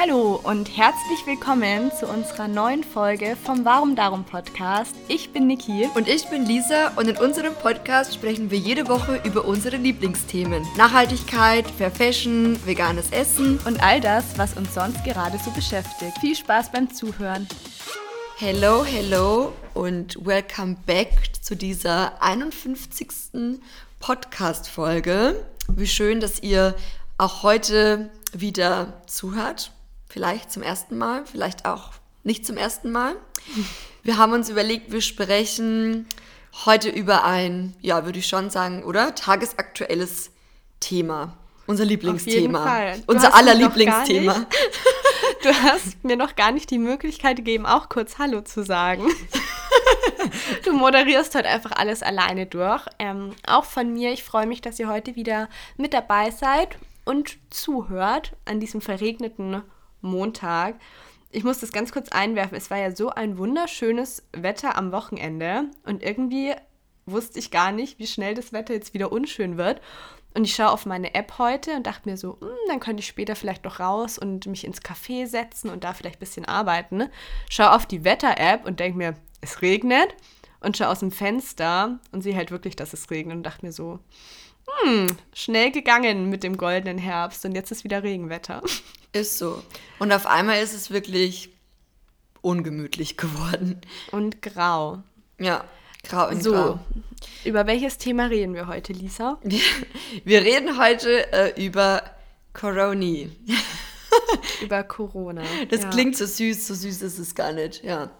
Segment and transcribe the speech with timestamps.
[0.00, 4.94] Hallo und herzlich willkommen zu unserer neuen Folge vom Warum Darum Podcast.
[5.08, 5.88] Ich bin Niki.
[5.96, 10.64] Und ich bin Lisa und in unserem Podcast sprechen wir jede Woche über unsere Lieblingsthemen.
[10.76, 16.16] Nachhaltigkeit, Fair Fashion, veganes Essen und all das, was uns sonst gerade so beschäftigt.
[16.20, 17.48] Viel Spaß beim Zuhören.
[18.36, 21.10] Hello, hello und welcome back
[21.42, 23.58] zu dieser 51.
[23.98, 25.44] Podcast-Folge.
[25.66, 26.76] Wie schön, dass ihr
[27.18, 29.72] auch heute wieder zuhört
[30.18, 31.92] Vielleicht zum ersten Mal, vielleicht auch
[32.24, 33.14] nicht zum ersten Mal.
[34.02, 36.08] Wir haben uns überlegt, wir sprechen
[36.66, 39.14] heute über ein, ja, würde ich schon sagen, oder?
[39.14, 40.32] Tagesaktuelles
[40.80, 41.38] Thema.
[41.68, 42.94] Unser Lieblingsthema.
[43.06, 44.44] Unser aller Lieblingsthema.
[45.44, 49.04] Du hast mir noch gar nicht die Möglichkeit gegeben, auch kurz Hallo zu sagen.
[50.64, 52.84] Du moderierst heute einfach alles alleine durch.
[52.98, 57.38] Ähm, auch von mir, ich freue mich, dass ihr heute wieder mit dabei seid und
[57.50, 59.62] zuhört an diesem verregneten
[60.00, 60.76] Montag.
[61.30, 62.56] Ich muss das ganz kurz einwerfen.
[62.56, 66.54] Es war ja so ein wunderschönes Wetter am Wochenende und irgendwie
[67.06, 69.80] wusste ich gar nicht, wie schnell das Wetter jetzt wieder unschön wird.
[70.34, 73.08] Und ich schaue auf meine App heute und dachte mir so, hm, dann könnte ich
[73.08, 76.98] später vielleicht noch raus und mich ins Café setzen und da vielleicht ein bisschen arbeiten.
[76.98, 77.10] Ne?
[77.50, 80.14] Schaue auf die Wetter-App und denke mir, es regnet.
[80.60, 83.70] Und schaue aus dem Fenster und sehe halt wirklich, dass es regnet und dachte mir
[83.70, 84.00] so,
[84.82, 88.62] hm, schnell gegangen mit dem goldenen Herbst und jetzt ist wieder Regenwetter.
[89.12, 89.62] Ist so.
[89.98, 91.50] Und auf einmal ist es wirklich
[92.40, 93.80] ungemütlich geworden.
[94.12, 95.02] Und grau.
[95.38, 95.64] Ja,
[96.02, 96.78] grau und so, grau.
[97.44, 99.38] Über welches Thema reden wir heute, Lisa?
[100.24, 102.02] Wir reden heute äh, über
[102.52, 103.30] Coroni.
[104.62, 105.42] über Corona.
[105.70, 105.90] Das ja.
[105.90, 108.10] klingt so süß, so süß ist es gar nicht, ja.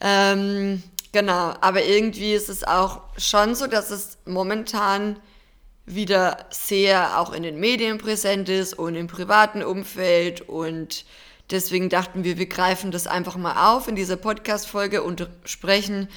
[0.00, 5.16] Ähm, genau, aber irgendwie ist es auch schon so, dass es momentan
[5.86, 11.04] wieder sehr auch in den Medien präsent ist und im privaten Umfeld und
[11.50, 16.08] deswegen dachten wir, wir greifen das einfach mal auf in dieser Podcast-Folge und sprechen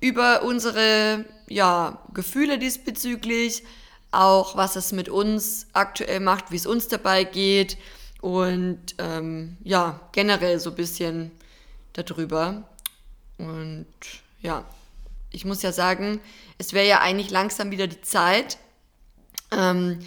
[0.00, 3.64] über unsere ja, Gefühle diesbezüglich,
[4.10, 7.76] auch was es mit uns aktuell macht, wie es uns dabei geht
[8.20, 11.30] und ähm, ja, generell so ein bisschen
[11.92, 12.68] darüber.
[13.38, 13.86] Und
[14.40, 14.64] ja,
[15.30, 16.20] ich muss ja sagen,
[16.56, 18.58] es wäre ja eigentlich langsam wieder die Zeit,
[19.50, 20.00] ähm,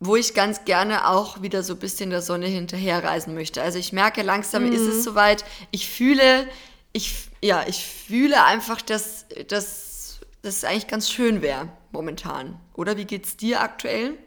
[0.00, 3.62] wo ich ganz gerne auch wieder so ein bisschen der Sonne hinterherreisen möchte.
[3.62, 4.72] Also ich merke langsam mhm.
[4.72, 5.02] ist es mhm.
[5.02, 5.44] soweit.
[5.70, 6.48] Ich fühle,
[6.92, 12.58] ich, ja, ich fühle einfach, dass, dass, dass es eigentlich ganz schön wäre momentan.
[12.74, 14.18] Oder wie geht es dir aktuell?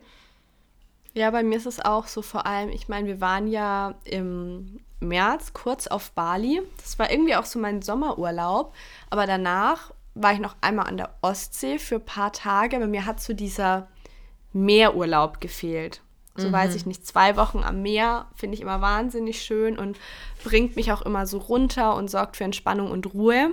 [1.14, 4.80] Ja, bei mir ist es auch so vor allem, ich meine, wir waren ja im
[5.02, 6.62] März kurz auf Bali.
[6.78, 8.74] Das war irgendwie auch so mein Sommerurlaub.
[9.10, 13.06] Aber danach war ich noch einmal an der Ostsee für ein paar Tage, aber mir
[13.06, 13.88] hat so dieser
[14.54, 16.02] Meerurlaub gefehlt.
[16.38, 16.54] So mhm.
[16.54, 19.98] weiß ich nicht, zwei Wochen am Meer finde ich immer wahnsinnig schön und
[20.44, 23.52] bringt mich auch immer so runter und sorgt für Entspannung und Ruhe.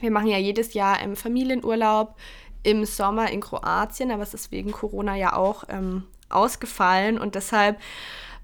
[0.00, 2.16] Wir machen ja jedes Jahr im Familienurlaub
[2.64, 7.78] im Sommer in Kroatien, aber es ist wegen Corona ja auch ähm, ausgefallen und deshalb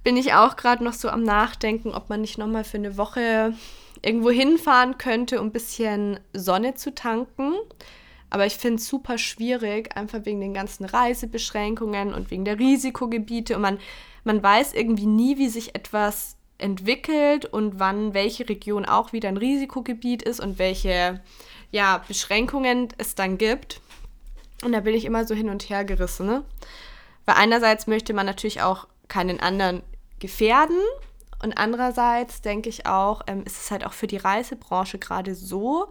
[0.04, 3.52] bin ich auch gerade noch so am Nachdenken, ob man nicht nochmal für eine Woche
[4.02, 7.54] irgendwo hinfahren könnte, um ein bisschen Sonne zu tanken.
[8.30, 13.56] Aber ich finde es super schwierig, einfach wegen den ganzen Reisebeschränkungen und wegen der Risikogebiete.
[13.56, 13.78] Und man,
[14.24, 19.36] man weiß irgendwie nie, wie sich etwas entwickelt und wann welche Region auch wieder ein
[19.36, 21.20] Risikogebiet ist und welche
[21.70, 23.80] ja, Beschränkungen es dann gibt.
[24.64, 26.26] Und da bin ich immer so hin und her gerissen.
[26.26, 26.44] Ne?
[27.24, 29.82] Weil einerseits möchte man natürlich auch keinen anderen
[30.18, 30.78] gefährden
[31.42, 35.88] und andererseits denke ich auch, ähm, ist es halt auch für die Reisebranche gerade so,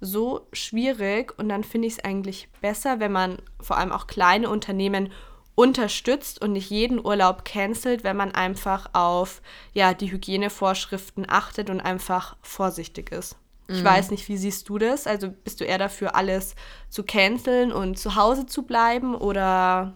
[0.00, 1.38] so schwierig.
[1.38, 5.12] Und dann finde ich es eigentlich besser, wenn man vor allem auch kleine Unternehmen
[5.54, 9.42] unterstützt und nicht jeden Urlaub cancelt, wenn man einfach auf
[9.72, 13.36] ja, die Hygienevorschriften achtet und einfach vorsichtig ist.
[13.68, 13.84] Ich mhm.
[13.84, 15.06] weiß nicht, wie siehst du das?
[15.06, 16.54] Also bist du eher dafür, alles
[16.88, 19.94] zu canceln und zu Hause zu bleiben oder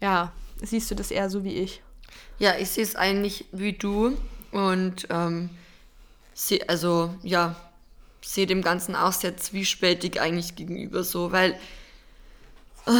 [0.00, 0.32] ja,
[0.62, 1.82] siehst du das eher so wie ich?
[2.38, 4.16] Ja, ich sehe es eigentlich wie du
[4.52, 5.50] und ähm,
[6.34, 7.56] seh, also ja,
[8.20, 11.58] sehe dem Ganzen auch sehr zwiespältig eigentlich gegenüber so, weil
[12.86, 12.90] äh,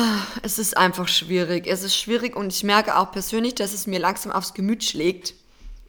[0.42, 1.66] es ist einfach schwierig.
[1.66, 5.34] Es ist schwierig und ich merke auch persönlich, dass es mir langsam aufs Gemüt schlägt.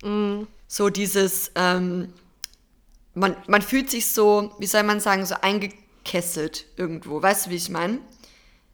[0.03, 0.43] Mm.
[0.67, 2.13] So dieses, ähm,
[3.13, 7.21] man, man fühlt sich so, wie soll man sagen, so eingekesselt irgendwo.
[7.21, 7.99] Weißt du, wie ich meine?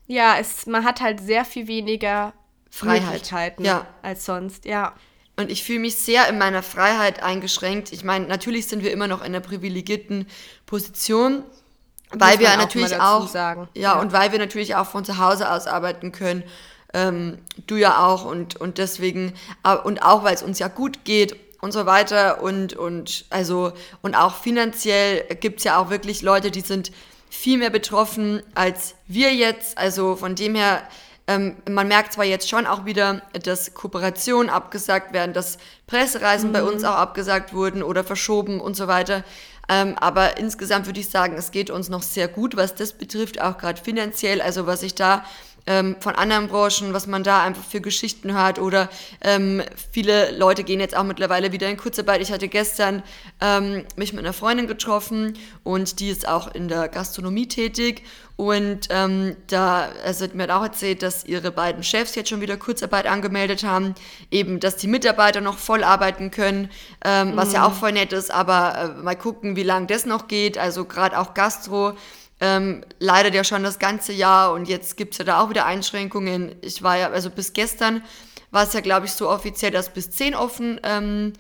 [0.07, 2.33] Ja, es, man hat halt sehr viel weniger
[2.73, 3.85] Freiheit ja.
[4.01, 4.93] als sonst, ja.
[5.35, 7.91] Und ich fühle mich sehr in meiner Freiheit eingeschränkt.
[7.91, 10.27] Ich meine, natürlich sind wir immer noch in einer privilegierten
[10.65, 11.43] Position,
[12.11, 13.69] weil wir natürlich auch, sagen.
[13.75, 16.43] Ja, ja, und weil wir natürlich auch von zu Hause aus arbeiten können.
[16.95, 17.37] Ähm,
[17.67, 19.33] du ja auch und, und deswegen,
[19.83, 24.15] und auch weil es uns ja gut geht und so weiter und, und also und
[24.15, 26.91] auch finanziell gibt es ja auch wirklich Leute, die sind
[27.29, 29.77] viel mehr betroffen als wir jetzt.
[29.77, 30.83] Also von dem her,
[31.27, 36.53] ähm, man merkt zwar jetzt schon auch wieder, dass Kooperationen abgesagt werden, dass Pressereisen mhm.
[36.53, 39.23] bei uns auch abgesagt wurden oder verschoben und so weiter.
[39.69, 43.39] Ähm, aber insgesamt würde ich sagen, es geht uns noch sehr gut, was das betrifft,
[43.39, 44.41] auch gerade finanziell.
[44.41, 45.23] Also was ich da
[45.65, 48.59] ähm, von anderen Branchen, was man da einfach für Geschichten hört.
[48.59, 48.89] Oder
[49.21, 49.61] ähm,
[49.91, 52.21] viele Leute gehen jetzt auch mittlerweile wieder in Kurzarbeit.
[52.21, 53.03] Ich hatte gestern
[53.41, 58.03] ähm, mich mit einer Freundin getroffen und die ist auch in der Gastronomie tätig.
[58.35, 62.57] Und ähm, da also hat mir auch erzählt, dass ihre beiden Chefs jetzt schon wieder
[62.57, 63.93] Kurzarbeit angemeldet haben.
[64.31, 66.69] Eben, dass die Mitarbeiter noch voll arbeiten können,
[67.05, 67.65] ähm, was ja mhm.
[67.65, 68.31] auch voll nett ist.
[68.31, 70.57] Aber äh, mal gucken, wie lange das noch geht.
[70.57, 71.93] Also gerade auch Gastro
[72.39, 75.65] ähm, leidet ja schon das ganze Jahr und jetzt gibt es ja da auch wieder
[75.65, 76.55] Einschränkungen.
[76.61, 78.03] Ich war ja, also bis gestern
[78.51, 81.33] war es ja, glaube ich, so offiziell, dass bis 10 offen, ähm,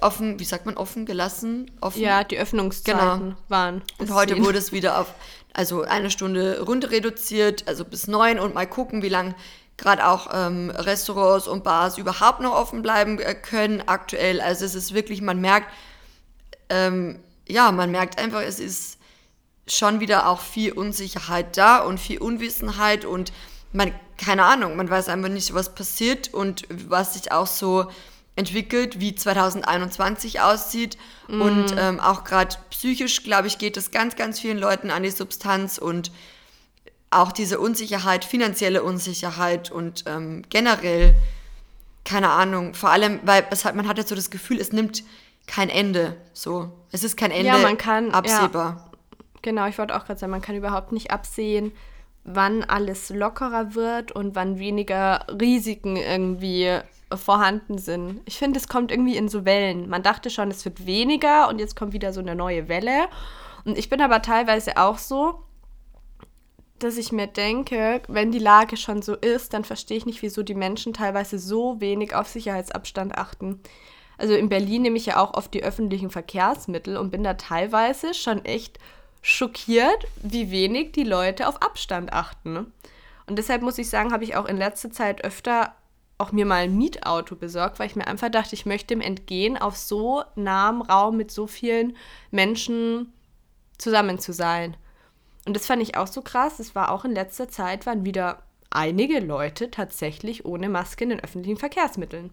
[0.00, 1.70] offen, wie sagt man, offen gelassen?
[1.80, 2.00] Offen?
[2.00, 3.36] Ja, die Öffnungszeiten genau.
[3.48, 3.82] waren.
[3.98, 4.44] Und heute 10.
[4.44, 5.14] wurde es wieder auf,
[5.52, 9.34] also eine Stunde runter reduziert, also bis 9 und mal gucken, wie lange
[9.76, 14.40] gerade auch ähm, Restaurants und Bars überhaupt noch offen bleiben äh, können aktuell.
[14.40, 15.72] Also es ist wirklich, man merkt,
[16.68, 17.18] ähm,
[17.48, 18.98] ja, man merkt einfach, es ist
[19.66, 23.32] schon wieder auch viel Unsicherheit da und viel Unwissenheit und
[23.72, 27.88] man, keine Ahnung, man weiß einfach nicht, was passiert und was sich auch so
[28.36, 30.96] entwickelt, wie 2021 aussieht.
[31.28, 31.40] Mm.
[31.42, 35.10] Und ähm, auch gerade psychisch, glaube ich, geht es ganz, ganz vielen Leuten an die
[35.10, 36.10] Substanz und
[37.10, 41.14] auch diese Unsicherheit, finanzielle Unsicherheit und ähm, generell,
[42.04, 45.04] keine Ahnung, vor allem, weil es hat, man hat jetzt so das Gefühl, es nimmt
[45.46, 46.16] kein Ende.
[46.32, 48.90] So, es ist kein Ende ja, man kann, absehbar.
[48.91, 48.91] Ja.
[49.42, 51.72] Genau, ich wollte auch gerade sagen, man kann überhaupt nicht absehen,
[52.24, 56.78] wann alles lockerer wird und wann weniger Risiken irgendwie
[57.12, 58.20] vorhanden sind.
[58.24, 59.88] Ich finde, es kommt irgendwie in so Wellen.
[59.88, 63.08] Man dachte schon, es wird weniger und jetzt kommt wieder so eine neue Welle.
[63.64, 65.42] Und ich bin aber teilweise auch so,
[66.78, 70.42] dass ich mir denke, wenn die Lage schon so ist, dann verstehe ich nicht, wieso
[70.42, 73.60] die Menschen teilweise so wenig auf Sicherheitsabstand achten.
[74.18, 78.14] Also in Berlin nehme ich ja auch oft die öffentlichen Verkehrsmittel und bin da teilweise
[78.14, 78.78] schon echt
[79.22, 82.72] schockiert, wie wenig die Leute auf Abstand achten.
[83.26, 85.74] Und deshalb muss ich sagen, habe ich auch in letzter Zeit öfter
[86.18, 89.56] auch mir mal ein Mietauto besorgt, weil ich mir einfach dachte, ich möchte dem entgehen,
[89.56, 91.96] auf so nahem Raum mit so vielen
[92.30, 93.12] Menschen
[93.78, 94.76] zusammen zu sein.
[95.46, 96.60] Und das fand ich auch so krass.
[96.60, 101.20] Es war auch in letzter Zeit, waren wieder einige Leute tatsächlich ohne Maske in den
[101.20, 102.30] öffentlichen Verkehrsmitteln.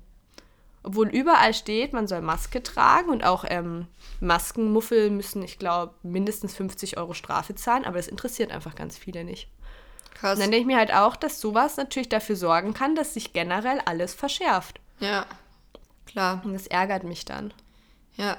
[0.83, 3.87] Obwohl überall steht, man soll Maske tragen und auch ähm,
[4.21, 9.23] Maskenmuffel müssen, ich glaube, mindestens 50 Euro Strafe zahlen, aber das interessiert einfach ganz viele
[9.23, 9.49] nicht.
[10.13, 10.35] Krass.
[10.35, 13.33] Und dann denke ich mir halt auch, dass sowas natürlich dafür sorgen kann, dass sich
[13.33, 14.79] generell alles verschärft.
[14.99, 15.25] Ja,
[16.05, 16.41] klar.
[16.43, 17.53] Und das ärgert mich dann.
[18.15, 18.37] Ja,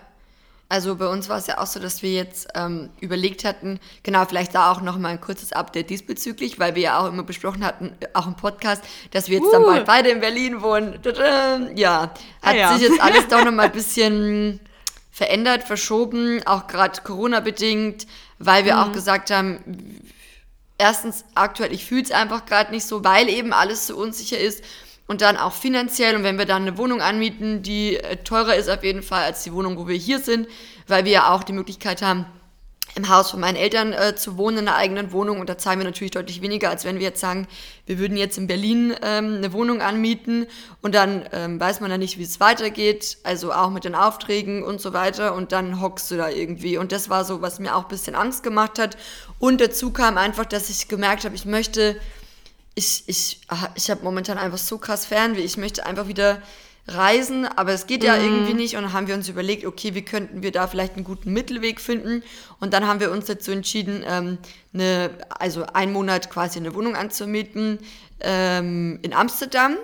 [0.70, 4.24] also bei uns war es ja auch so, dass wir jetzt ähm, überlegt hatten, genau,
[4.24, 7.64] vielleicht da auch noch mal ein kurzes Update diesbezüglich, weil wir ja auch immer besprochen
[7.64, 9.52] hatten, auch im Podcast, dass wir jetzt uh.
[9.52, 11.00] dann bald beide in Berlin wohnen.
[11.74, 12.72] Ja, hat ah, ja.
[12.72, 14.60] sich jetzt alles doch noch mal ein bisschen
[15.10, 18.06] verändert, verschoben, auch gerade Corona-bedingt,
[18.38, 18.80] weil wir mhm.
[18.80, 20.04] auch gesagt haben,
[20.78, 24.62] erstens aktuell, ich fühle es einfach gerade nicht so, weil eben alles so unsicher ist
[25.10, 26.14] und dann auch finanziell.
[26.14, 29.42] Und wenn wir dann eine Wohnung anmieten, die äh, teurer ist auf jeden Fall als
[29.42, 30.46] die Wohnung, wo wir hier sind,
[30.86, 32.26] weil wir ja auch die Möglichkeit haben,
[32.94, 35.40] im Haus von meinen Eltern äh, zu wohnen, in einer eigenen Wohnung.
[35.40, 37.48] Und da zahlen wir natürlich deutlich weniger, als wenn wir jetzt sagen,
[37.86, 40.46] wir würden jetzt in Berlin ähm, eine Wohnung anmieten
[40.80, 44.62] und dann ähm, weiß man ja nicht, wie es weitergeht, also auch mit den Aufträgen
[44.62, 45.34] und so weiter.
[45.34, 46.78] Und dann hockst du da irgendwie.
[46.78, 48.96] Und das war so, was mir auch ein bisschen Angst gemacht hat.
[49.40, 51.96] Und dazu kam einfach, dass ich gemerkt habe, ich möchte
[52.74, 53.40] ich, ich,
[53.74, 55.42] ich habe momentan einfach so krass Fernweh.
[55.42, 56.40] Ich möchte einfach wieder
[56.88, 58.24] reisen, aber es geht ja mhm.
[58.24, 58.76] irgendwie nicht.
[58.76, 61.80] Und dann haben wir uns überlegt, okay, wie könnten wir da vielleicht einen guten Mittelweg
[61.80, 62.22] finden?
[62.58, 64.38] Und dann haben wir uns dazu entschieden, ähm,
[64.72, 67.78] eine, also einen Monat quasi eine Wohnung anzumieten
[68.20, 69.76] ähm, in Amsterdam.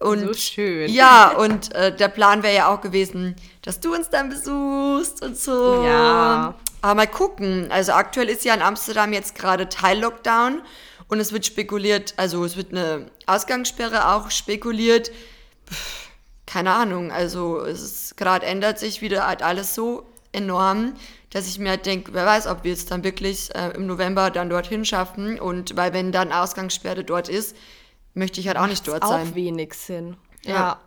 [0.00, 0.90] Und, so schön.
[0.90, 5.36] Ja, und äh, der Plan wäre ja auch gewesen, dass du uns dann besuchst und
[5.36, 5.84] so.
[5.84, 6.54] Ja.
[6.80, 7.68] Aber mal gucken.
[7.70, 10.62] Also aktuell ist ja in Amsterdam jetzt gerade Teil-Lockdown.
[11.08, 15.10] Und es wird spekuliert, also es wird eine Ausgangssperre auch spekuliert.
[16.46, 20.94] keine Ahnung, also es ist gerade ändert sich wieder halt alles so enorm,
[21.30, 24.30] dass ich mir halt denke, wer weiß, ob wir es dann wirklich äh, im November
[24.30, 25.38] dann dorthin schaffen.
[25.38, 27.56] Und weil wenn dann Ausgangssperre dort ist,
[28.14, 29.28] möchte ich halt auch nicht dort auch sein.
[29.28, 30.16] Auch wenig Sinn.
[30.44, 30.54] Ja.
[30.54, 30.80] ja.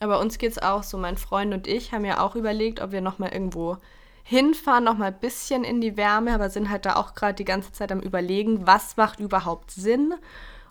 [0.00, 0.98] Aber uns geht es auch so.
[0.98, 3.78] Mein Freund und ich haben ja auch überlegt, ob wir nochmal irgendwo
[4.22, 7.44] hinfahren, noch mal ein bisschen in die Wärme, aber sind halt da auch gerade die
[7.44, 10.14] ganze Zeit am Überlegen, was macht überhaupt Sinn.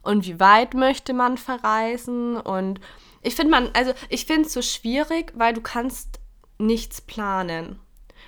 [0.04, 2.80] und wie weit möchte man verreisen und
[3.22, 6.20] ich finde man, also ich finde es so schwierig, weil du kannst
[6.58, 7.80] nichts planen.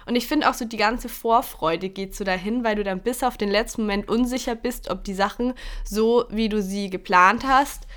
[0.05, 3.23] Und ich finde auch so die ganze Vorfreude geht so dahin, weil du dann bis
[3.23, 5.53] auf den letzten Moment unsicher bist, ob die Sachen
[5.83, 7.87] so, wie du sie geplant hast,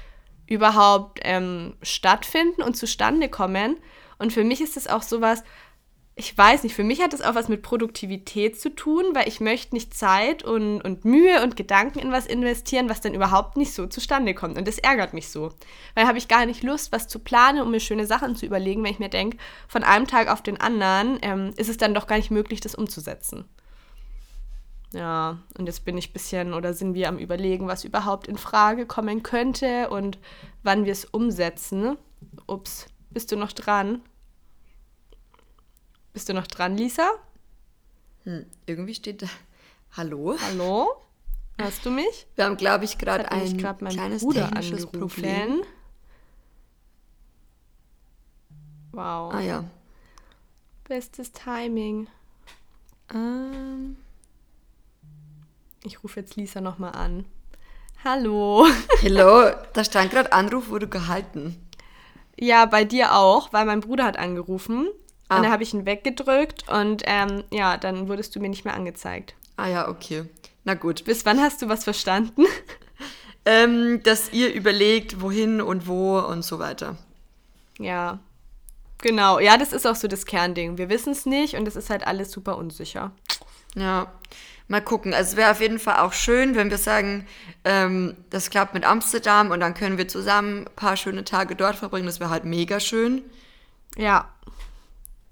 [0.47, 3.77] überhaupt ähm, stattfinden und zustande kommen.
[4.19, 5.43] Und für mich ist es auch sowas,
[6.19, 9.39] ich weiß nicht, für mich hat es auch was mit Produktivität zu tun, weil ich
[9.41, 13.75] möchte nicht Zeit und, und Mühe und Gedanken in was investieren, was dann überhaupt nicht
[13.75, 14.57] so zustande kommt.
[14.57, 15.53] Und das ärgert mich so.
[15.95, 18.83] Weil habe ich gar nicht Lust, was zu planen, um mir schöne Sachen zu überlegen,
[18.83, 19.37] wenn ich mir denke,
[19.69, 22.75] von einem Tag auf den anderen ähm, ist es dann doch gar nicht möglich, das
[22.75, 23.45] umzusetzen.
[24.95, 28.39] Ja, und jetzt bin ich ein bisschen oder sind wir am Überlegen, was überhaupt in
[28.39, 30.19] Frage kommen könnte und
[30.63, 31.99] wann wir es umsetzen.
[32.47, 34.01] Ups, bist du noch dran?
[36.17, 37.11] Bist du noch dran, Lisa?
[38.25, 39.27] Hm, irgendwie steht da.
[39.99, 40.35] Hallo?
[40.41, 40.89] Hallo?
[41.59, 42.27] Hörst du mich?
[42.37, 45.11] Wir haben, glaube ich, gerade ein kleines Bruder technisches angerufen.
[45.11, 45.63] Problem.
[48.93, 49.35] Wow.
[49.35, 49.65] Ah ja.
[50.89, 52.07] Bestes Timing.
[53.13, 53.99] Ähm.
[55.85, 57.27] Ich rufe jetzt Lisa nochmal an.
[58.05, 58.67] Hallo.
[59.03, 61.63] Hallo, da stand gerade Anruf wurde gehalten.
[62.39, 64.89] Ja, bei dir auch, weil mein Bruder hat angerufen.
[65.29, 65.37] Ah.
[65.37, 68.75] Und dann habe ich ihn weggedrückt und ähm, ja, dann wurdest du mir nicht mehr
[68.75, 69.35] angezeigt.
[69.57, 70.25] Ah ja, okay.
[70.65, 71.05] Na gut.
[71.05, 72.45] Bis wann hast du was verstanden?
[73.45, 76.97] ähm, dass ihr überlegt, wohin und wo und so weiter.
[77.79, 78.19] Ja,
[78.99, 79.39] genau.
[79.39, 80.79] Ja, das ist auch so das Kernding.
[80.79, 83.13] Wir wissen es nicht und es ist halt alles super unsicher.
[83.75, 84.13] Ja,
[84.69, 85.15] mal gucken.
[85.15, 87.27] Also es wäre auf jeden Fall auch schön, wenn wir sagen,
[87.65, 91.77] ähm, das klappt mit Amsterdam und dann können wir zusammen ein paar schöne Tage dort
[91.77, 92.07] verbringen.
[92.07, 93.23] Das wäre halt mega schön.
[93.97, 94.29] Ja.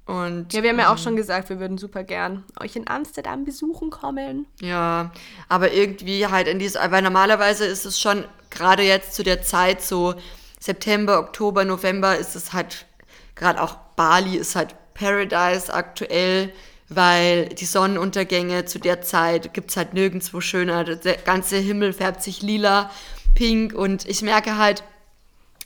[0.07, 2.89] Und, ja, wir haben ja auch ähm, schon gesagt, wir würden super gern euch in
[2.89, 4.47] Amsterdam besuchen kommen.
[4.61, 5.13] Ja,
[5.49, 9.81] aber irgendwie halt in dieser, weil normalerweise ist es schon gerade jetzt zu der Zeit
[9.81, 10.15] so
[10.61, 12.87] September, Oktober, November ist es halt
[13.35, 16.53] gerade auch Bali ist halt Paradise aktuell,
[16.89, 20.85] weil die Sonnenuntergänge zu der Zeit gibt es halt nirgendwo schöner.
[20.85, 22.91] Der ganze Himmel färbt sich lila,
[23.35, 24.85] pink und ich merke halt,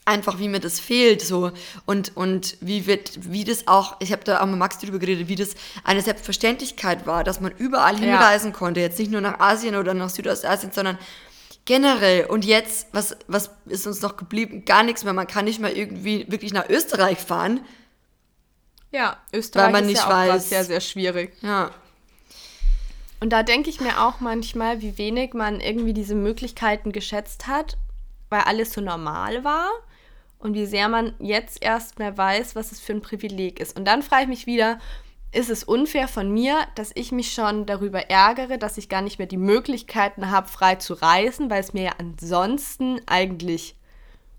[0.08, 1.52] einfach, wie mir das fehlt so
[1.84, 5.28] und, und wie, wird, wie das auch, ich habe da auch mit Max darüber geredet,
[5.28, 5.50] wie das
[5.84, 8.56] eine Selbstverständlichkeit war, dass man überall hinreisen ja.
[8.56, 10.98] konnte, jetzt nicht nur nach Asien oder nach Südostasien, sondern
[11.66, 12.24] generell.
[12.24, 14.64] Und jetzt, was, was ist uns noch geblieben?
[14.64, 15.12] Gar nichts mehr.
[15.12, 17.60] Man kann nicht mal irgendwie wirklich nach Österreich fahren.
[18.90, 20.30] Ja, Österreich weil man nicht ist ja weiß.
[20.30, 21.36] auch sehr, sehr schwierig.
[21.42, 21.70] Ja.
[23.20, 27.76] Und da denke ich mir auch manchmal, wie wenig man irgendwie diese Möglichkeiten geschätzt hat,
[28.30, 29.68] weil alles so normal war
[30.38, 33.76] und wie sehr man jetzt erst mehr weiß, was es für ein Privileg ist.
[33.76, 34.78] Und dann frage ich mich wieder,
[35.32, 39.18] ist es unfair von mir, dass ich mich schon darüber ärgere, dass ich gar nicht
[39.18, 43.76] mehr die Möglichkeiten habe, frei zu reisen, weil es mir ja ansonsten eigentlich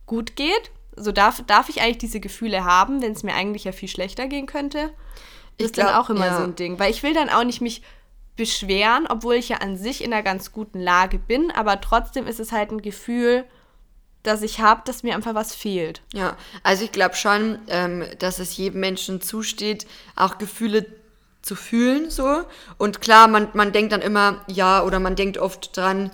[0.06, 0.72] gut geht?
[0.96, 4.28] So darf, darf ich eigentlich diese Gefühle haben, wenn es mir eigentlich ja viel schlechter
[4.28, 4.92] gehen könnte?
[5.58, 6.38] Ich ist glaub, dann auch immer ja.
[6.38, 6.80] so ein Ding.
[6.80, 7.84] Weil ich will dann auch nicht mich
[8.36, 12.40] beschweren, obwohl ich ja an sich in einer ganz guten Lage bin, aber trotzdem ist
[12.40, 13.46] es halt ein Gefühl,
[14.24, 16.02] das ich habe, dass mir einfach was fehlt.
[16.14, 20.86] Ja, also ich glaube schon, ähm, dass es jedem Menschen zusteht, auch Gefühle
[21.42, 22.44] zu fühlen so.
[22.78, 26.12] Und klar, man, man denkt dann immer, ja, oder man denkt oft dran,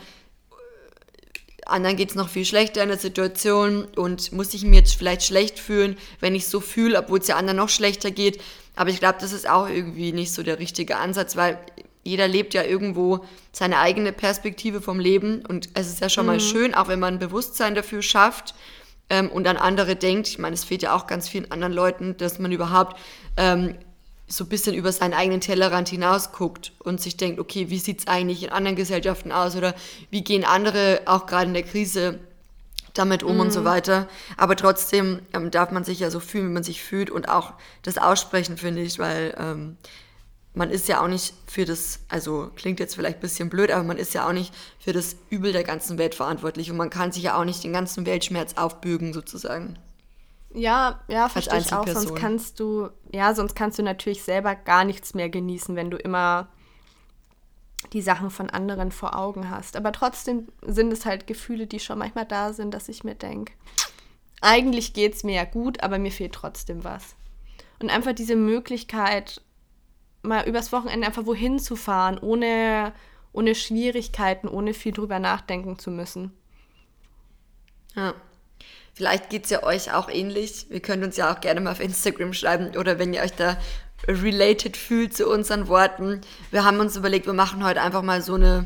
[1.66, 5.24] anderen geht es noch viel schlechter in der Situation und muss ich mir jetzt vielleicht
[5.24, 8.40] schlecht fühlen, wenn ich so fühle, obwohl es ja anderen noch schlechter geht.
[8.76, 11.58] Aber ich glaube, das ist auch irgendwie nicht so der richtige Ansatz, weil
[12.06, 16.34] jeder lebt ja irgendwo seine eigene Perspektive vom Leben und es ist ja schon mhm.
[16.34, 18.54] mal schön, auch wenn man ein Bewusstsein dafür schafft
[19.10, 20.28] ähm, und an andere denkt.
[20.28, 22.98] Ich meine, es fehlt ja auch ganz vielen anderen Leuten, dass man überhaupt
[23.38, 23.76] ähm,
[24.28, 28.00] so ein bisschen über seinen eigenen Tellerrand hinaus guckt und sich denkt, okay, wie sieht
[28.02, 29.74] es eigentlich in anderen Gesellschaften aus oder
[30.12, 32.20] wie gehen andere auch gerade in der Krise
[32.94, 33.42] damit um mhm.
[33.42, 33.66] und so mhm.
[33.66, 34.08] weiter.
[34.38, 37.54] Aber trotzdem ähm, darf man sich ja so fühlen, wie man sich fühlt und auch
[37.82, 39.78] das aussprechen, finde ich, weil ähm,
[40.56, 43.84] man ist ja auch nicht für das, also klingt jetzt vielleicht ein bisschen blöd, aber
[43.84, 47.12] man ist ja auch nicht für das Übel der ganzen Welt verantwortlich und man kann
[47.12, 49.78] sich ja auch nicht den ganzen Weltschmerz aufbürgen sozusagen.
[50.54, 51.86] Ja, ja, verstehe ich auch.
[51.86, 55.98] Sonst kannst du, ja, sonst kannst du natürlich selber gar nichts mehr genießen, wenn du
[55.98, 56.48] immer
[57.92, 59.76] die Sachen von anderen vor Augen hast.
[59.76, 63.54] Aber trotzdem sind es halt Gefühle, die schon manchmal da sind, dass ich mir denke,
[64.42, 67.16] eigentlich geht es mir ja gut, aber mir fehlt trotzdem was.
[67.80, 69.42] Und einfach diese Möglichkeit,
[70.26, 72.94] mal übers Wochenende einfach wohin zu fahren, ohne,
[73.32, 76.32] ohne Schwierigkeiten, ohne viel drüber nachdenken zu müssen.
[77.96, 78.14] Ja.
[78.94, 80.68] Vielleicht geht es ja euch auch ähnlich.
[80.70, 83.58] Wir können uns ja auch gerne mal auf Instagram schreiben oder wenn ihr euch da
[84.08, 86.22] related fühlt zu unseren Worten.
[86.52, 88.66] Wir haben uns überlegt, wir machen heute einfach mal so eine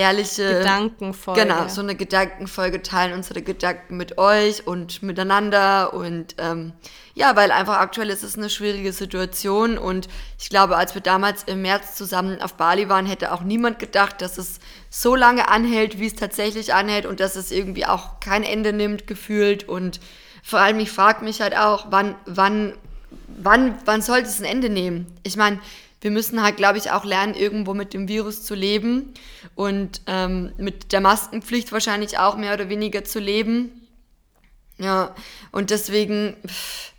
[0.00, 1.42] ehrliche Gedankenfolge.
[1.42, 6.72] Genau, so eine Gedankenfolge teilen unsere Gedanken mit euch und miteinander und ähm,
[7.14, 11.42] ja, weil einfach aktuell ist es eine schwierige Situation und ich glaube, als wir damals
[11.44, 15.98] im März zusammen auf Bali waren, hätte auch niemand gedacht, dass es so lange anhält,
[15.98, 20.00] wie es tatsächlich anhält und dass es irgendwie auch kein Ende nimmt gefühlt und
[20.42, 22.74] vor allem ich frage mich halt auch, wann wann
[23.28, 25.06] wann wann sollte es ein Ende nehmen?
[25.22, 25.58] Ich meine,
[26.00, 29.12] wir müssen halt, glaube ich, auch lernen, irgendwo mit dem Virus zu leben
[29.54, 33.86] und ähm, mit der Maskenpflicht wahrscheinlich auch mehr oder weniger zu leben.
[34.78, 35.14] Ja,
[35.52, 36.92] und deswegen, pff,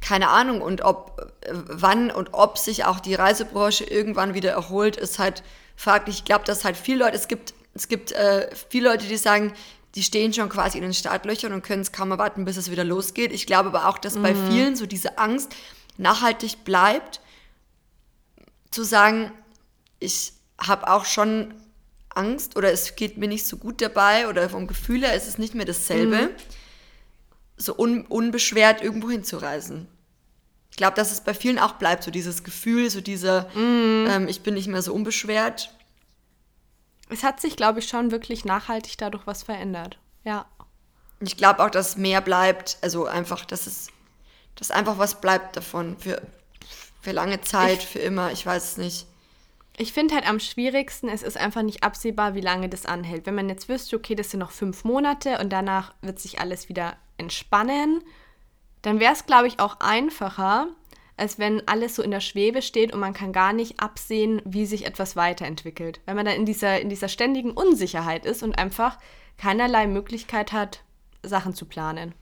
[0.00, 4.96] keine Ahnung, und ob, äh, wann und ob sich auch die Reisebranche irgendwann wieder erholt,
[4.96, 5.42] ist halt
[5.76, 6.16] fraglich.
[6.16, 9.52] Ich glaube, dass halt viele Leute, es gibt, es gibt äh, viele Leute, die sagen,
[9.96, 12.84] die stehen schon quasi in den Startlöchern und können es kaum erwarten, bis es wieder
[12.84, 13.32] losgeht.
[13.32, 14.22] Ich glaube aber auch, dass mhm.
[14.22, 15.54] bei vielen so diese Angst
[15.98, 17.20] nachhaltig bleibt
[18.70, 19.32] zu sagen,
[19.98, 21.54] ich habe auch schon
[22.14, 25.38] Angst oder es geht mir nicht so gut dabei oder vom Gefühl her ist es
[25.38, 26.30] nicht mehr dasselbe, mhm.
[27.56, 29.88] so un unbeschwert irgendwo hinzureisen.
[30.70, 34.06] Ich glaube, dass es bei vielen auch bleibt, so dieses Gefühl, so dieser, mhm.
[34.08, 35.74] ähm, ich bin nicht mehr so unbeschwert.
[37.08, 39.98] Es hat sich, glaube ich, schon wirklich nachhaltig dadurch was verändert.
[40.24, 40.46] Ja.
[41.20, 43.88] Ich glaube auch, dass mehr bleibt, also einfach, dass es,
[44.54, 46.22] dass einfach was bleibt davon für
[47.00, 49.06] für lange Zeit, ich, für immer, ich weiß es nicht.
[49.76, 53.26] Ich finde halt am schwierigsten, es ist einfach nicht absehbar, wie lange das anhält.
[53.26, 56.68] Wenn man jetzt wüsste, okay, das sind noch fünf Monate und danach wird sich alles
[56.68, 58.02] wieder entspannen,
[58.82, 60.68] dann wäre es, glaube ich, auch einfacher,
[61.16, 64.66] als wenn alles so in der Schwebe steht und man kann gar nicht absehen, wie
[64.66, 66.00] sich etwas weiterentwickelt.
[66.06, 68.98] Wenn man dann in dieser, in dieser ständigen Unsicherheit ist und einfach
[69.38, 70.82] keinerlei Möglichkeit hat,
[71.22, 72.14] Sachen zu planen.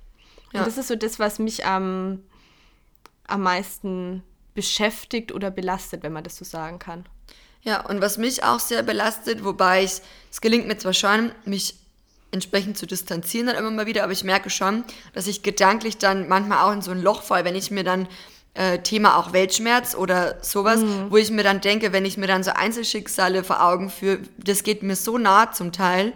[0.53, 0.61] Ja.
[0.61, 2.25] Und das ist so das, was mich am,
[3.27, 4.23] am meisten
[4.59, 7.07] beschäftigt oder belastet, wenn man das so sagen kann.
[7.63, 10.01] Ja, und was mich auch sehr belastet, wobei ich,
[10.33, 11.77] es gelingt mir zwar schon, mich
[12.33, 16.27] entsprechend zu distanzieren dann immer mal wieder, aber ich merke schon, dass ich gedanklich dann
[16.27, 18.09] manchmal auch in so ein Loch fall, wenn ich mir dann
[18.55, 21.07] äh, Thema auch Weltschmerz oder sowas, mhm.
[21.11, 24.65] wo ich mir dann denke, wenn ich mir dann so Einzelschicksale vor Augen führe, das
[24.65, 26.13] geht mir so nah zum Teil,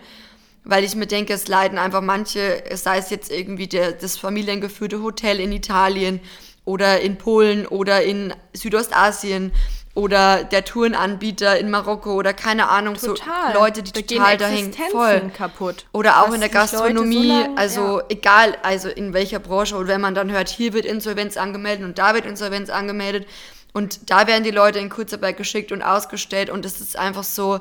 [0.65, 5.01] weil ich mir denke, es leiden einfach manche, sei es jetzt irgendwie der, das familiengeführte
[5.01, 6.19] Hotel in Italien
[6.65, 9.53] oder in Polen oder in Südostasien
[9.95, 13.53] oder der Tourenanbieter in Marokko oder keine Ahnung, total.
[13.53, 14.73] so Leute, die da total da hängen.
[14.91, 15.31] Voll.
[15.37, 15.85] kaputt.
[15.93, 18.07] Oder auch in der Gastronomie, so lang, also ja.
[18.09, 21.99] egal, also in welcher Branche und wenn man dann hört, hier wird Insolvenz angemeldet und
[21.99, 23.27] da wird Insolvenz angemeldet.
[23.75, 27.61] Und da werden die Leute in Kurzarbeit geschickt und ausgestellt und es ist einfach so,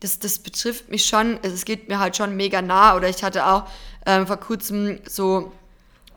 [0.00, 2.96] das, das betrifft mich schon, es geht mir halt schon mega nah.
[2.96, 3.64] Oder ich hatte auch
[4.06, 5.52] ähm, vor kurzem so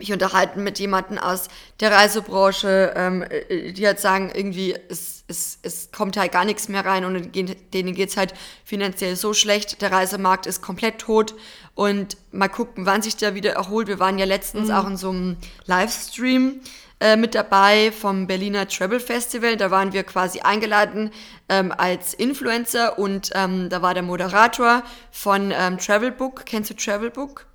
[0.02, 1.48] mich unterhalten mit jemandem aus
[1.80, 6.68] der Reisebranche, ähm, äh, die halt sagen, irgendwie, es, es, es kommt halt gar nichts
[6.68, 8.34] mehr rein und denen geht es halt
[8.66, 9.82] finanziell so schlecht.
[9.82, 11.36] Der Reisemarkt ist komplett tot
[11.76, 13.88] und mal gucken, wann sich der wieder erholt.
[13.88, 14.76] Wir waren ja letztens mhm.
[14.76, 16.62] auch in so einem Livestream
[17.00, 19.56] äh, mit dabei vom Berliner Travel Festival.
[19.56, 21.12] Da waren wir quasi eingeladen
[21.48, 26.46] ähm, als Influencer und ähm, da war der Moderator von ähm, Travelbook.
[26.46, 27.51] Kennst du Travelbook?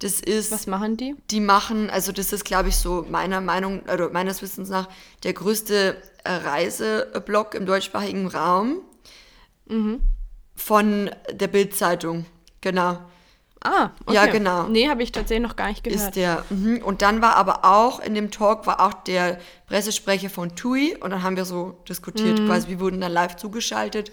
[0.00, 0.52] Das ist.
[0.52, 1.14] Was machen die?
[1.30, 4.88] Die machen, also das ist, glaube ich, so meiner Meinung, oder meines Wissens nach,
[5.22, 8.80] der größte äh, Reiseblog im deutschsprachigen Raum
[9.66, 10.00] mhm.
[10.54, 12.26] von der Bildzeitung.
[12.60, 12.98] Genau.
[13.62, 14.14] Ah, okay.
[14.14, 14.68] Ja, genau.
[14.68, 16.00] Nee, habe ich tatsächlich noch gar nicht gehört.
[16.00, 16.44] Ist der.
[16.48, 16.82] Mh.
[16.82, 21.10] Und dann war aber auch in dem Talk war auch der Pressesprecher von TUI und
[21.10, 22.46] dann haben wir so diskutiert, mhm.
[22.46, 24.12] quasi, wir wurden dann live zugeschaltet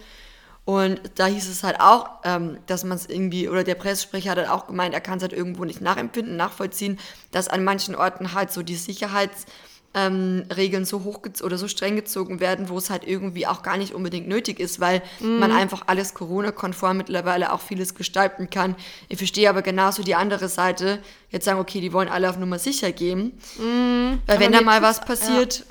[0.68, 4.38] und da hieß es halt auch, ähm, dass man es irgendwie, oder der Pressesprecher hat
[4.38, 7.00] halt auch gemeint, er kann es halt irgendwo nicht nachempfinden, nachvollziehen,
[7.32, 12.42] dass an manchen Orten halt so die Sicherheitsregeln ähm, so hoch oder so streng gezogen
[12.42, 15.40] werden, wo es halt irgendwie auch gar nicht unbedingt nötig ist, weil mhm.
[15.40, 18.76] man einfach alles Corona-konform mittlerweile auch vieles gestalten kann.
[19.08, 21.00] Ich verstehe aber genauso die andere Seite,
[21.30, 23.40] jetzt sagen, okay, die wollen alle auf Nummer sicher gehen.
[23.58, 24.20] Mhm.
[24.26, 25.64] Weil wenn da mal was passiert.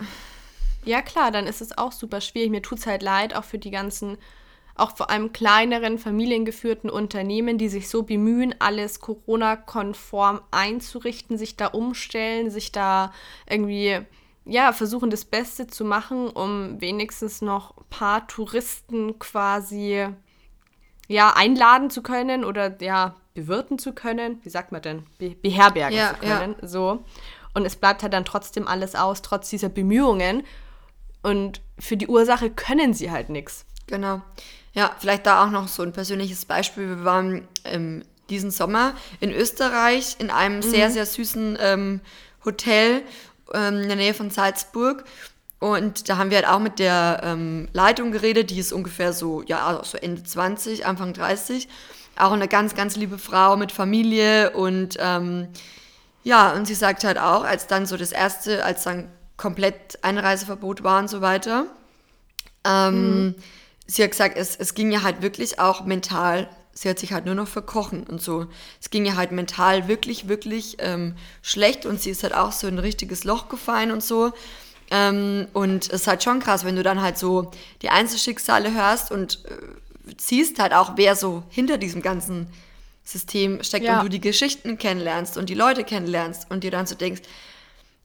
[0.87, 0.97] Ja.
[0.97, 2.49] ja klar, dann ist es auch super schwierig.
[2.49, 4.17] Mir tut es halt leid, auch für die ganzen
[4.79, 11.67] auch vor allem kleineren familiengeführten Unternehmen, die sich so bemühen, alles Corona-konform einzurichten, sich da
[11.69, 13.13] umstellen, sich da
[13.49, 14.01] irgendwie
[14.47, 20.07] ja, versuchen das Beste zu machen, um wenigstens noch ein paar Touristen quasi
[21.09, 24.41] ja, einladen zu können oder ja, bewirten zu können.
[24.43, 25.05] Wie sagt man denn?
[25.19, 26.57] Be beherbergen ja, zu können.
[26.61, 26.69] Ja.
[26.69, 27.05] So.
[27.55, 30.45] Und es bleibt halt dann trotzdem alles aus, trotz dieser Bemühungen.
[31.23, 33.67] Und für die Ursache können sie halt nichts.
[33.87, 34.23] Genau.
[34.77, 36.89] Ja, vielleicht da auch noch so ein persönliches Beispiel.
[36.89, 40.63] Wir waren ähm, diesen Sommer in Österreich in einem mhm.
[40.63, 42.01] sehr, sehr süßen ähm,
[42.45, 43.01] Hotel
[43.55, 45.05] ähm, in der Nähe von Salzburg.
[45.61, 49.43] Und da haben wir halt auch mit der ähm, Leitung geredet, die ist ungefähr so,
[49.47, 51.69] ja, so Ende 20, Anfang 30.
[52.19, 55.49] Auch eine ganz, ganz liebe Frau mit Familie und ähm,
[56.23, 59.09] ja, und sie sagt halt auch, als dann so das erste, als dann
[59.39, 61.65] komplett Einreiseverbot war und so weiter,
[62.65, 63.35] ähm, mhm.
[63.87, 67.25] Sie hat gesagt, es, es ging ja halt wirklich auch mental sie hat sich halt
[67.25, 68.47] nur noch verkochen und so.
[68.81, 72.69] Es ging ihr halt mental wirklich, wirklich ähm, schlecht und sie ist halt auch so
[72.69, 74.33] in ein richtiges Loch gefallen und so.
[74.91, 77.51] Ähm, und es ist halt schon krass, wenn du dann halt so
[77.83, 82.47] die Einzelschicksale hörst und äh, siehst halt auch, wer so hinter diesem ganzen
[83.03, 83.99] System steckt ja.
[83.99, 87.23] und du die Geschichten kennenlernst und die Leute kennenlernst und dir dann so denkst,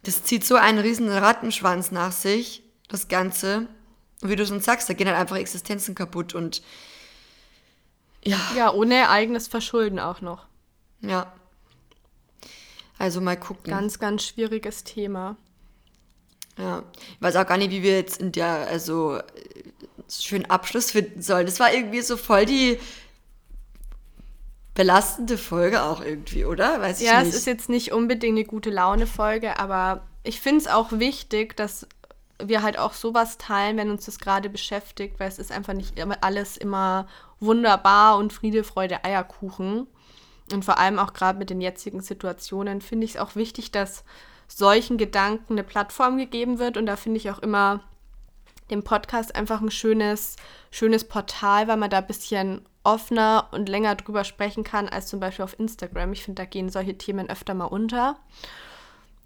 [0.03, 3.67] das zieht so einen riesen Rattenschwanz nach sich, das Ganze.
[4.21, 6.61] Und wie du schon sagst, da gehen halt einfach Existenzen kaputt und
[8.23, 8.39] ja.
[8.55, 10.45] Ja, ohne eigenes Verschulden auch noch.
[11.01, 11.33] Ja.
[12.99, 13.71] Also mal gucken.
[13.71, 15.37] Ganz, ganz schwieriges Thema.
[16.57, 16.83] Ja,
[17.15, 19.19] ich weiß auch gar nicht, wie wir jetzt in der, also
[20.07, 21.45] schönen Abschluss finden sollen.
[21.45, 22.77] Das war irgendwie so voll die
[24.75, 26.79] belastende Folge auch irgendwie, oder?
[26.81, 27.29] Weiß ich ja, nicht.
[27.29, 31.87] es ist jetzt nicht unbedingt eine gute Laune-Folge, aber ich finde es auch wichtig, dass
[32.45, 35.95] wir halt auch sowas teilen, wenn uns das gerade beschäftigt, weil es ist einfach nicht
[36.21, 37.07] alles immer
[37.39, 39.87] wunderbar und Friede, Freude, Eierkuchen.
[40.51, 44.03] Und vor allem auch gerade mit den jetzigen Situationen finde ich es auch wichtig, dass
[44.47, 46.77] solchen Gedanken eine Plattform gegeben wird.
[46.77, 47.81] Und da finde ich auch immer
[48.69, 50.35] den Podcast einfach ein schönes,
[50.71, 55.19] schönes Portal, weil man da ein bisschen offener und länger drüber sprechen kann als zum
[55.19, 56.13] Beispiel auf Instagram.
[56.13, 58.17] Ich finde, da gehen solche Themen öfter mal unter.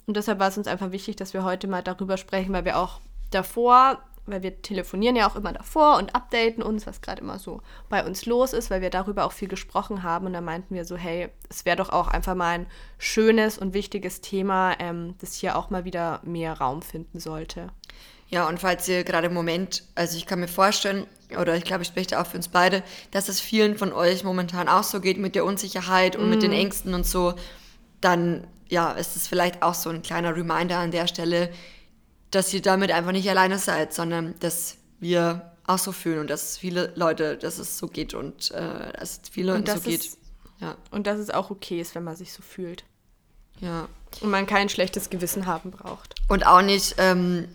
[0.08, 2.78] Und deshalb war es uns einfach wichtig, dass wir heute mal darüber sprechen, weil wir
[2.78, 2.99] auch
[3.32, 7.62] davor, weil wir telefonieren ja auch immer davor und updaten uns, was gerade immer so
[7.90, 10.26] bei uns los ist, weil wir darüber auch viel gesprochen haben.
[10.26, 13.74] Und da meinten wir so, hey, es wäre doch auch einfach mal ein schönes und
[13.74, 17.70] wichtiges Thema, ähm, das hier auch mal wieder mehr Raum finden sollte.
[18.28, 21.06] Ja, und falls ihr gerade im Moment, also ich kann mir vorstellen,
[21.40, 24.24] oder ich glaube, ich spreche da auch für uns beide, dass es vielen von euch
[24.24, 26.30] momentan auch so geht mit der Unsicherheit und mm.
[26.30, 26.58] mit den mhm.
[26.58, 27.36] Ängsten und so,
[28.02, 31.52] dann ja, ist es vielleicht auch so ein kleiner Reminder an der Stelle,
[32.36, 36.58] dass ihr damit einfach nicht alleine seid, sondern dass wir auch so fühlen und dass
[36.58, 40.12] viele Leute, dass es so geht und äh, dass es viele Leuten so geht.
[40.60, 40.76] ja.
[40.91, 42.84] Und dass es auch okay ist, wenn man sich so fühlt.
[43.62, 43.88] Ja.
[44.21, 46.15] Und man kein schlechtes Gewissen haben braucht.
[46.28, 47.48] Und auch nicht, ähm,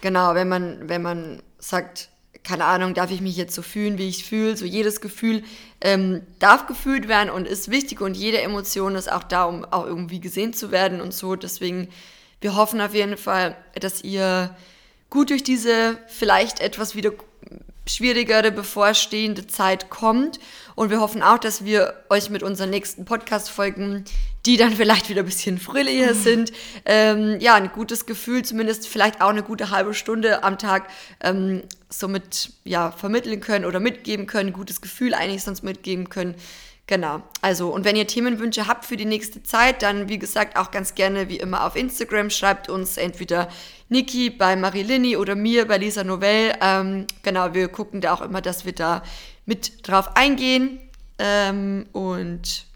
[0.00, 2.08] genau, wenn man, wenn man sagt,
[2.42, 4.56] keine Ahnung, darf ich mich jetzt so fühlen, wie ich fühle.
[4.56, 5.44] So jedes Gefühl
[5.80, 9.86] ähm, darf gefühlt werden und ist wichtig und jede Emotion ist auch da, um auch
[9.86, 11.36] irgendwie gesehen zu werden und so.
[11.36, 11.88] Deswegen,
[12.42, 14.54] wir hoffen auf jeden Fall, dass ihr
[15.10, 17.12] gut durch diese vielleicht etwas wieder
[17.86, 20.38] schwierigere bevorstehende Zeit kommt.
[20.74, 24.04] Und wir hoffen auch, dass wir euch mit unseren nächsten Podcast-Folgen,
[24.46, 26.52] die dann vielleicht wieder ein bisschen fröhlicher sind,
[26.84, 30.88] ähm, ja, ein gutes Gefühl, zumindest vielleicht auch eine gute halbe Stunde am Tag
[31.20, 36.34] ähm, somit ja, vermitteln können oder mitgeben können, ein gutes Gefühl eigentlich sonst mitgeben können.
[36.86, 37.22] Genau.
[37.40, 40.94] Also, und wenn ihr Themenwünsche habt für die nächste Zeit, dann wie gesagt auch ganz
[40.94, 42.28] gerne wie immer auf Instagram.
[42.28, 43.48] Schreibt uns entweder
[43.88, 46.54] Niki bei Marilini oder mir bei Lisa Novell.
[46.60, 49.02] Ähm, genau, wir gucken da auch immer, dass wir da
[49.46, 50.80] mit drauf eingehen.
[51.18, 52.66] Ähm, und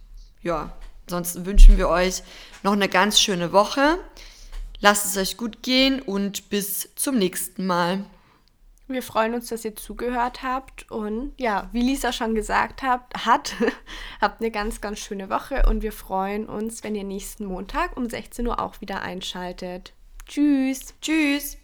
[0.43, 0.73] ja,
[1.07, 2.23] ansonsten wünschen wir euch
[2.63, 3.99] noch eine ganz schöne Woche.
[4.81, 8.05] Lasst es euch gut gehen und bis zum nächsten Mal.
[8.89, 13.55] Wir freuen uns, dass ihr zugehört habt und ja, wie Lisa schon gesagt hat, hat
[14.21, 18.09] habt eine ganz, ganz schöne Woche und wir freuen uns, wenn ihr nächsten Montag um
[18.09, 19.93] 16 Uhr auch wieder einschaltet.
[20.27, 20.95] Tschüss.
[21.01, 21.59] Tschüss.